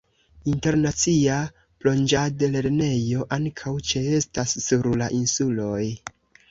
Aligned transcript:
Internacia 0.51 1.35
plonĝadlernejo 1.83 3.29
ankaŭ 3.41 3.77
ĉeestas 3.93 4.59
sur 4.67 4.95
la 5.05 5.15
insuloj. 5.23 5.81